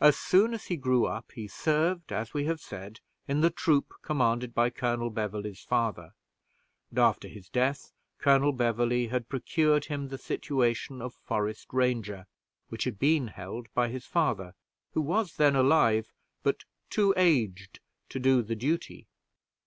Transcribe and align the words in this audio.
As 0.00 0.18
soon 0.18 0.52
as 0.52 0.66
he 0.66 0.76
grew 0.76 1.06
up, 1.06 1.32
he 1.32 1.48
served, 1.48 2.12
as 2.12 2.34
we 2.34 2.44
have 2.44 2.60
said, 2.60 3.00
in 3.26 3.40
the 3.40 3.48
troop 3.48 3.90
commanded 4.02 4.52
by 4.54 4.68
Colonel 4.68 5.08
Beverley's 5.08 5.62
father; 5.62 6.12
and, 6.90 6.98
after 6.98 7.26
his 7.26 7.48
death, 7.48 7.90
Colonel 8.18 8.52
Beverley 8.52 9.06
had 9.06 9.30
procured 9.30 9.86
him 9.86 10.08
the 10.08 10.18
situation 10.18 11.00
of 11.00 11.14
forest 11.14 11.68
ranger, 11.72 12.26
which 12.68 12.84
had 12.84 12.98
been 12.98 13.28
held 13.28 13.72
by 13.72 13.88
his 13.88 14.04
father, 14.04 14.52
who 14.92 15.00
was 15.00 15.36
then 15.36 15.56
alive, 15.56 16.12
but 16.42 16.64
too 16.90 17.14
aged 17.16 17.80
to 18.10 18.20
do 18.20 18.42
duty. 18.42 19.08